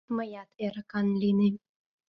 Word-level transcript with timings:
Мыят 0.15 0.49
эрыкан 0.65 1.07
лийнем. 1.21 1.55